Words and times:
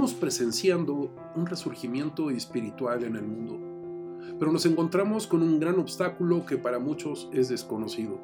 Estamos 0.00 0.18
presenciando 0.18 1.14
un 1.36 1.44
resurgimiento 1.44 2.30
espiritual 2.30 3.04
en 3.04 3.16
el 3.16 3.22
mundo, 3.22 3.60
pero 4.38 4.50
nos 4.50 4.64
encontramos 4.64 5.26
con 5.26 5.42
un 5.42 5.60
gran 5.60 5.78
obstáculo 5.78 6.46
que 6.46 6.56
para 6.56 6.78
muchos 6.78 7.28
es 7.34 7.50
desconocido. 7.50 8.18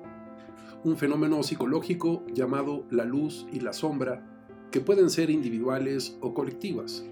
Un 0.85 0.97
fenómeno 0.97 1.43
psicológico 1.43 2.25
llamado 2.33 2.87
la 2.89 3.05
luz 3.05 3.47
y 3.53 3.61
la 3.61 3.75
sombra, 3.75 4.25
que 4.71 4.81
pueden 4.81 5.11
ser 5.11 5.29
individuales 5.29 6.17
o 6.23 6.33
colectivas. 6.33 7.05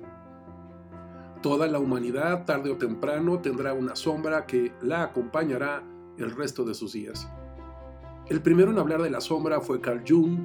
Toda 1.43 1.67
la 1.67 1.79
humanidad, 1.79 2.47
tarde 2.47 2.71
o 2.71 2.79
temprano, 2.79 3.41
tendrá 3.41 3.75
una 3.75 3.95
sombra 3.95 4.47
que 4.47 4.73
la 4.81 5.03
acompañará 5.03 5.85
el 6.17 6.31
resto 6.31 6.65
de 6.65 6.73
sus 6.73 6.95
días. 6.95 7.29
El 8.31 8.41
primero 8.41 8.71
en 8.71 8.79
hablar 8.79 9.03
de 9.03 9.11
la 9.11 9.21
sombra 9.21 9.61
fue 9.61 9.83
Carl 9.83 10.03
Jung, 10.09 10.39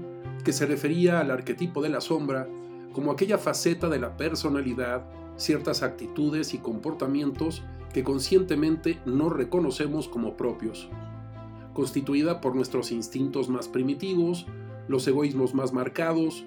que 0.43 0.51
se 0.51 0.65
refería 0.65 1.21
al 1.21 1.31
arquetipo 1.31 1.81
de 1.81 1.87
la 1.87 2.01
sombra 2.01 2.49
como 2.93 3.11
aquella 3.11 3.37
faceta 3.37 3.89
de 3.89 3.99
la 3.99 4.17
personalidad, 4.17 5.05
ciertas 5.37 5.83
actitudes 5.83 6.53
y 6.53 6.57
comportamientos 6.57 7.63
que 7.93 8.03
conscientemente 8.03 8.99
no 9.05 9.29
reconocemos 9.29 10.07
como 10.07 10.35
propios, 10.35 10.89
constituida 11.73 12.41
por 12.41 12.55
nuestros 12.55 12.91
instintos 12.91 13.49
más 13.49 13.67
primitivos, 13.67 14.45
los 14.87 15.07
egoísmos 15.07 15.53
más 15.53 15.73
marcados, 15.73 16.43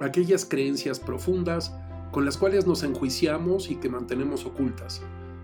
aquellas 0.00 0.44
creencias 0.44 1.00
profundas 1.00 1.74
con 2.12 2.24
las 2.24 2.38
cuales 2.38 2.66
nos 2.66 2.82
enjuiciamos 2.82 3.70
y 3.70 3.76
que 3.76 3.88
mantenemos 3.88 4.46
ocultas, 4.46 5.02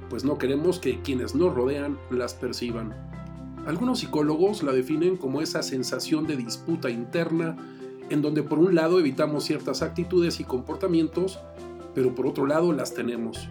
pues 0.08 0.24
no 0.24 0.38
queremos 0.38 0.78
que 0.78 1.00
quienes 1.02 1.34
nos 1.34 1.54
rodean 1.54 1.98
las 2.10 2.34
perciban. 2.34 2.94
Algunos 3.66 4.00
psicólogos 4.00 4.62
la 4.62 4.72
definen 4.72 5.16
como 5.16 5.40
esa 5.40 5.62
sensación 5.62 6.26
de 6.26 6.36
disputa 6.36 6.90
interna 6.90 7.56
en 8.10 8.22
donde 8.22 8.42
por 8.42 8.58
un 8.58 8.74
lado 8.74 8.98
evitamos 8.98 9.44
ciertas 9.44 9.82
actitudes 9.82 10.40
y 10.40 10.44
comportamientos, 10.44 11.38
pero 11.94 12.14
por 12.14 12.26
otro 12.26 12.46
lado 12.46 12.72
las 12.72 12.94
tenemos. 12.94 13.48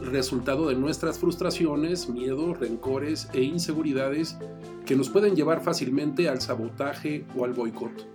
Resultado 0.00 0.68
de 0.68 0.76
nuestras 0.76 1.18
frustraciones, 1.18 2.08
miedos, 2.08 2.58
rencores 2.60 3.28
e 3.32 3.42
inseguridades 3.42 4.36
que 4.86 4.94
nos 4.94 5.08
pueden 5.08 5.34
llevar 5.34 5.62
fácilmente 5.62 6.28
al 6.28 6.40
sabotaje 6.40 7.24
o 7.36 7.44
al 7.44 7.52
boicot. 7.52 8.06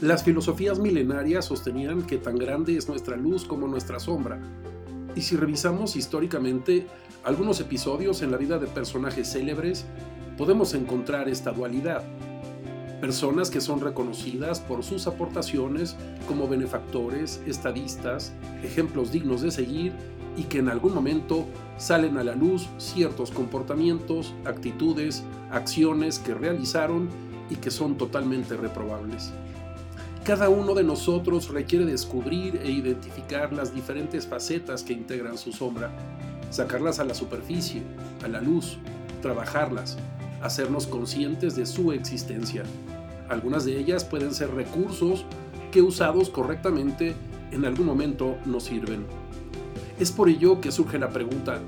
Las 0.00 0.24
filosofías 0.24 0.78
milenarias 0.78 1.44
sostenían 1.44 2.02
que 2.02 2.18
tan 2.18 2.36
grande 2.36 2.76
es 2.76 2.88
nuestra 2.88 3.16
luz 3.16 3.44
como 3.44 3.68
nuestra 3.68 4.00
sombra. 4.00 4.40
Y 5.14 5.22
si 5.22 5.36
revisamos 5.36 5.96
históricamente 5.96 6.86
algunos 7.24 7.60
episodios 7.60 8.22
en 8.22 8.30
la 8.30 8.36
vida 8.36 8.58
de 8.58 8.66
personajes 8.66 9.32
célebres, 9.32 9.84
podemos 10.36 10.74
encontrar 10.74 11.28
esta 11.28 11.52
dualidad 11.52 12.02
personas 13.02 13.50
que 13.50 13.60
son 13.60 13.80
reconocidas 13.80 14.60
por 14.60 14.84
sus 14.84 15.08
aportaciones 15.08 15.96
como 16.28 16.46
benefactores, 16.46 17.42
estadistas, 17.48 18.32
ejemplos 18.62 19.10
dignos 19.10 19.42
de 19.42 19.50
seguir 19.50 19.92
y 20.36 20.44
que 20.44 20.60
en 20.60 20.68
algún 20.68 20.94
momento 20.94 21.46
salen 21.78 22.16
a 22.16 22.22
la 22.22 22.36
luz 22.36 22.68
ciertos 22.78 23.32
comportamientos, 23.32 24.32
actitudes, 24.44 25.24
acciones 25.50 26.20
que 26.20 26.32
realizaron 26.32 27.08
y 27.50 27.56
que 27.56 27.72
son 27.72 27.98
totalmente 27.98 28.56
reprobables. 28.56 29.32
Cada 30.22 30.48
uno 30.48 30.72
de 30.72 30.84
nosotros 30.84 31.48
requiere 31.48 31.84
descubrir 31.84 32.60
e 32.62 32.70
identificar 32.70 33.52
las 33.52 33.74
diferentes 33.74 34.28
facetas 34.28 34.84
que 34.84 34.92
integran 34.92 35.38
su 35.38 35.50
sombra, 35.50 35.90
sacarlas 36.50 37.00
a 37.00 37.04
la 37.04 37.14
superficie, 37.14 37.82
a 38.22 38.28
la 38.28 38.40
luz, 38.40 38.78
trabajarlas, 39.22 39.98
hacernos 40.42 40.86
conscientes 40.86 41.56
de 41.56 41.66
su 41.66 41.92
existencia. 41.92 42.64
Algunas 43.28 43.64
de 43.64 43.78
ellas 43.78 44.04
pueden 44.04 44.34
ser 44.34 44.52
recursos 44.54 45.24
que 45.70 45.82
usados 45.82 46.28
correctamente 46.30 47.14
en 47.50 47.64
algún 47.64 47.86
momento 47.86 48.36
nos 48.44 48.64
sirven. 48.64 49.06
Es 49.98 50.10
por 50.10 50.28
ello 50.28 50.60
que 50.60 50.72
surge 50.72 50.98
la 50.98 51.10
pregunta, 51.10 51.60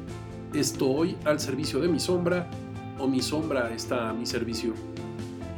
¿estoy 0.52 1.16
al 1.24 1.40
servicio 1.40 1.80
de 1.80 1.88
mi 1.88 2.00
sombra 2.00 2.48
o 2.98 3.06
mi 3.06 3.22
sombra 3.22 3.72
está 3.72 4.10
a 4.10 4.12
mi 4.12 4.26
servicio? 4.26 4.74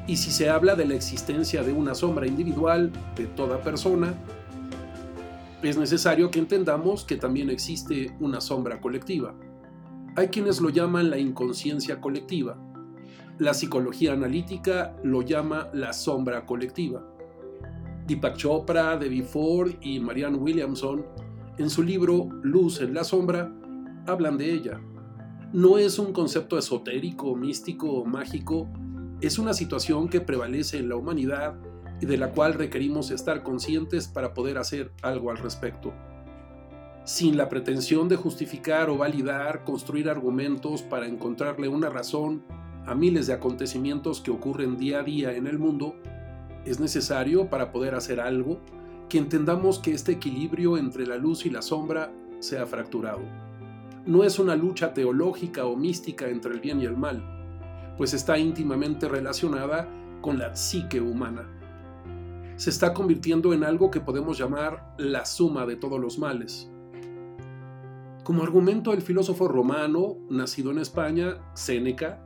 Y 0.06 0.16
si 0.16 0.30
se 0.30 0.48
habla 0.48 0.76
de 0.76 0.86
la 0.86 0.94
existencia 0.94 1.62
de 1.62 1.72
una 1.72 1.94
sombra 1.94 2.26
individual 2.26 2.92
de 3.16 3.26
toda 3.26 3.60
persona, 3.60 4.14
es 5.62 5.76
necesario 5.76 6.30
que 6.30 6.38
entendamos 6.38 7.04
que 7.04 7.16
también 7.16 7.50
existe 7.50 8.14
una 8.20 8.40
sombra 8.40 8.80
colectiva. 8.80 9.34
Hay 10.14 10.28
quienes 10.28 10.60
lo 10.60 10.70
llaman 10.70 11.10
la 11.10 11.18
inconsciencia 11.18 12.00
colectiva, 12.00 12.56
la 13.38 13.52
psicología 13.52 14.12
analítica 14.12 14.96
lo 15.02 15.22
llama 15.22 15.68
la 15.74 15.92
sombra 15.92 16.46
colectiva. 16.46 17.04
Deepak 18.06 18.36
Chopra, 18.36 18.96
Debbie 18.96 19.24
Ford 19.24 19.72
y 19.82 20.00
Marianne 20.00 20.38
Williamson, 20.38 21.04
en 21.58 21.68
su 21.68 21.82
libro 21.82 22.28
Luz 22.42 22.80
en 22.80 22.94
la 22.94 23.04
sombra, 23.04 23.52
hablan 24.06 24.38
de 24.38 24.52
ella. 24.52 24.80
No 25.52 25.78
es 25.78 25.98
un 25.98 26.12
concepto 26.12 26.56
esotérico, 26.56 27.36
místico 27.36 27.92
o 27.92 28.04
mágico, 28.04 28.68
es 29.20 29.38
una 29.38 29.54
situación 29.54 30.08
que 30.08 30.20
prevalece 30.20 30.78
en 30.78 30.88
la 30.88 30.96
humanidad 30.96 31.56
y 32.00 32.06
de 32.06 32.16
la 32.16 32.30
cual 32.32 32.54
requerimos 32.54 33.10
estar 33.10 33.42
conscientes 33.42 34.08
para 34.08 34.34
poder 34.34 34.58
hacer 34.58 34.92
algo 35.02 35.30
al 35.30 35.38
respecto. 35.38 35.92
Sin 37.04 37.36
la 37.36 37.48
pretensión 37.48 38.08
de 38.08 38.16
justificar 38.16 38.90
o 38.90 38.96
validar, 38.96 39.64
construir 39.64 40.10
argumentos 40.10 40.82
para 40.82 41.06
encontrarle 41.06 41.68
una 41.68 41.88
razón 41.88 42.42
a 42.86 42.94
miles 42.94 43.26
de 43.26 43.32
acontecimientos 43.34 44.20
que 44.20 44.30
ocurren 44.30 44.76
día 44.76 45.00
a 45.00 45.02
día 45.02 45.32
en 45.32 45.46
el 45.46 45.58
mundo, 45.58 45.96
es 46.64 46.80
necesario 46.80 47.50
para 47.50 47.72
poder 47.72 47.94
hacer 47.94 48.20
algo 48.20 48.60
que 49.08 49.18
entendamos 49.18 49.78
que 49.78 49.92
este 49.92 50.12
equilibrio 50.12 50.78
entre 50.78 51.06
la 51.06 51.16
luz 51.16 51.46
y 51.46 51.50
la 51.50 51.62
sombra 51.62 52.12
se 52.40 52.58
ha 52.58 52.66
fracturado. 52.66 53.22
No 54.04 54.24
es 54.24 54.38
una 54.38 54.56
lucha 54.56 54.94
teológica 54.94 55.66
o 55.66 55.76
mística 55.76 56.28
entre 56.28 56.52
el 56.52 56.60
bien 56.60 56.80
y 56.80 56.84
el 56.84 56.96
mal, 56.96 57.22
pues 57.96 58.14
está 58.14 58.38
íntimamente 58.38 59.08
relacionada 59.08 59.88
con 60.20 60.38
la 60.38 60.54
psique 60.54 61.00
humana. 61.00 61.48
Se 62.56 62.70
está 62.70 62.94
convirtiendo 62.94 63.52
en 63.52 63.64
algo 63.64 63.90
que 63.90 64.00
podemos 64.00 64.38
llamar 64.38 64.94
la 64.96 65.24
suma 65.24 65.66
de 65.66 65.76
todos 65.76 66.00
los 66.00 66.18
males. 66.18 66.70
Como 68.24 68.42
argumento, 68.42 68.92
el 68.92 69.02
filósofo 69.02 69.46
romano, 69.46 70.16
nacido 70.30 70.72
en 70.72 70.78
España, 70.78 71.38
Séneca, 71.54 72.24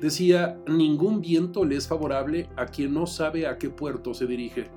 decía, 0.00 0.58
ningún 0.66 1.20
viento 1.20 1.64
le 1.64 1.76
es 1.76 1.88
favorable 1.88 2.48
a 2.56 2.66
quien 2.66 2.94
no 2.94 3.06
sabe 3.06 3.46
a 3.46 3.58
qué 3.58 3.70
puerto 3.70 4.14
se 4.14 4.26
dirige. 4.26 4.70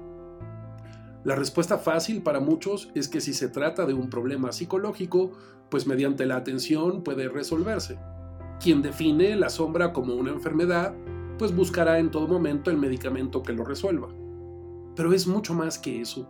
La 1.23 1.35
respuesta 1.35 1.77
fácil 1.77 2.23
para 2.23 2.39
muchos 2.39 2.89
es 2.95 3.07
que 3.07 3.21
si 3.21 3.33
se 3.33 3.47
trata 3.47 3.85
de 3.85 3.93
un 3.93 4.09
problema 4.09 4.51
psicológico, 4.51 5.31
pues 5.69 5.85
mediante 5.85 6.25
la 6.25 6.35
atención 6.35 7.03
puede 7.03 7.29
resolverse. 7.29 7.99
Quien 8.59 8.81
define 8.81 9.35
la 9.35 9.49
sombra 9.49 9.93
como 9.93 10.15
una 10.15 10.31
enfermedad, 10.31 10.95
pues 11.37 11.55
buscará 11.55 11.99
en 11.99 12.09
todo 12.09 12.27
momento 12.27 12.71
el 12.71 12.77
medicamento 12.77 13.43
que 13.43 13.53
lo 13.53 13.63
resuelva. 13.63 14.09
Pero 14.95 15.13
es 15.13 15.27
mucho 15.27 15.53
más 15.53 15.77
que 15.77 16.01
eso. 16.01 16.27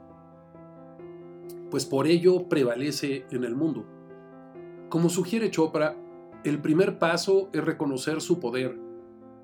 Pues 1.69 1.85
por 1.85 2.05
ello 2.05 2.49
prevalece 2.49 3.25
en 3.31 3.45
el 3.45 3.55
mundo. 3.55 3.85
Como 4.89 5.09
sugiere 5.09 5.51
Chopra, 5.51 5.95
el 6.43 6.59
primer 6.59 6.99
paso 6.99 7.49
es 7.53 7.63
reconocer 7.63 8.19
su 8.19 8.39
poder, 8.39 8.77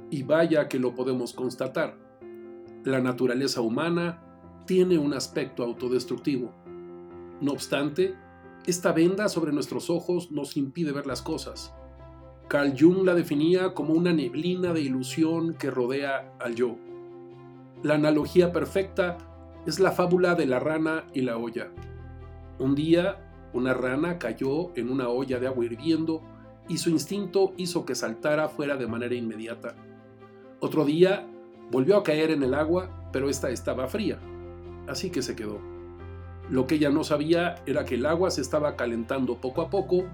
y 0.10 0.24
vaya 0.24 0.68
que 0.68 0.80
lo 0.80 0.96
podemos 0.96 1.34
constatar. 1.34 1.98
La 2.84 3.02
naturaleza 3.02 3.62
humana 3.62 4.22
tiene 4.66 4.98
un 4.98 5.14
aspecto 5.14 5.64
autodestructivo. 5.64 6.52
No 7.42 7.52
obstante, 7.52 8.16
esta 8.66 8.92
venda 8.92 9.30
sobre 9.30 9.52
nuestros 9.52 9.90
ojos 9.90 10.32
nos 10.32 10.58
impide 10.58 10.92
ver 10.92 11.06
las 11.06 11.22
cosas. 11.22 11.74
Carl 12.48 12.74
Jung 12.78 13.06
la 13.06 13.14
definía 13.14 13.74
como 13.74 13.94
una 13.94 14.14
neblina 14.14 14.74
de 14.74 14.82
ilusión 14.82 15.54
que 15.54 15.70
rodea 15.70 16.34
al 16.40 16.56
yo. 16.56 16.78
La 17.84 17.96
analogía 17.96 18.52
perfecta 18.52 19.18
es 19.66 19.80
la 19.80 19.92
fábula 19.92 20.36
de 20.36 20.46
la 20.46 20.60
rana 20.60 21.08
y 21.14 21.22
la 21.22 21.38
olla. 21.38 21.72
Un 22.58 22.74
día, 22.74 23.50
una 23.54 23.74
rana 23.74 24.18
cayó 24.18 24.76
en 24.76 24.90
una 24.90 25.10
olla 25.10 25.40
de 25.40 25.48
agua 25.48 25.66
hirviendo 25.66 26.22
y 26.70 26.78
su 26.78 26.90
instinto 26.90 27.54
hizo 27.58 27.86
que 27.86 27.96
saltara 27.96 28.50
fuera 28.50 28.78
de 28.78 28.88
manera 28.88 29.16
inmediata. 29.16 29.76
Otro 30.60 30.86
día 30.86 31.28
volvió 31.72 31.98
a 31.98 32.04
caer 32.04 32.32
en 32.32 32.42
el 32.42 32.54
agua, 32.54 32.90
pero 33.12 33.30
esta 33.30 33.50
estaba 33.50 33.88
fría, 33.88 34.18
así 34.88 35.12
que 35.12 35.22
se 35.22 35.36
quedó. 35.36 35.60
Lo 36.50 36.66
que 36.66 36.76
ella 36.76 36.90
no 36.90 37.04
sabía 37.04 37.56
era 37.66 37.86
que 37.86 37.96
el 37.96 38.06
agua 38.06 38.32
se 38.32 38.42
estaba 38.42 38.76
calentando 38.76 39.36
poco 39.36 39.62
a 39.62 39.70
poco 39.70 40.06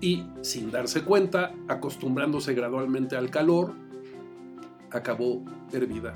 y, 0.00 0.24
sin 0.42 0.70
darse 0.70 1.02
cuenta, 1.02 1.52
acostumbrándose 1.68 2.54
gradualmente 2.54 3.16
al 3.16 3.30
calor, 3.30 3.72
acabó 4.90 5.42
hervida. 5.72 6.14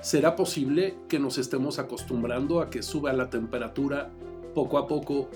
¿Será 0.00 0.34
posible 0.36 0.96
que 1.08 1.18
nos 1.18 1.38
estemos 1.38 1.78
acostumbrando 1.78 2.60
a 2.60 2.68
que 2.68 2.82
suba 2.82 3.12
la 3.12 3.30
temperatura 3.30 4.10
poco 4.54 4.78
a 4.78 4.86
poco 4.86 5.28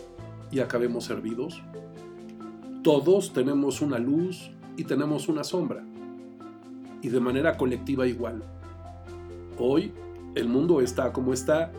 y 0.51 0.61
acabemos 0.61 1.11
hervidos? 1.11 1.63
Todos 2.83 3.33
tenemos 3.33 3.83
una 3.83 3.99
luz 3.99 4.51
y 4.77 4.85
tenemos 4.85 5.29
una 5.29 5.45
sombra, 5.45 5.85
y 7.03 7.09
de 7.09 7.21
manera 7.21 7.57
colectiva 7.57 8.07
igual. 8.07 8.43
Hoy 9.59 9.93
el 10.35 10.49
mundo 10.49 10.81
está 10.81 11.13
como 11.13 11.33
está 11.33 11.73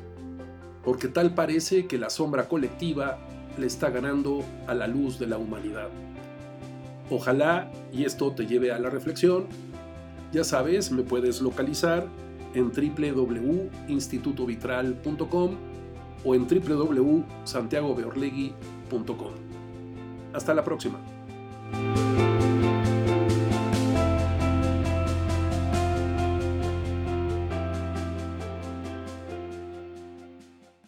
porque 0.83 1.07
tal 1.07 1.33
parece 1.33 1.87
que 1.87 1.97
la 1.97 2.09
sombra 2.09 2.47
colectiva 2.47 3.17
le 3.57 3.67
está 3.67 3.89
ganando 3.89 4.43
a 4.67 4.73
la 4.73 4.87
luz 4.87 5.19
de 5.19 5.27
la 5.27 5.37
humanidad. 5.37 5.89
Ojalá 7.09 7.71
y 7.91 8.05
esto 8.05 8.31
te 8.31 8.45
lleve 8.45 8.71
a 8.71 8.79
la 8.79 8.89
reflexión. 8.89 9.47
Ya 10.31 10.43
sabes, 10.43 10.91
me 10.91 11.03
puedes 11.03 11.41
localizar 11.41 12.07
en 12.53 12.71
www.institutovitral.com 12.71 15.55
o 16.23 16.35
en 16.35 16.47
www.santiagobeorlegui.com. 16.47 19.31
Hasta 20.33 20.53
la 20.53 20.63
próxima. 20.63 20.99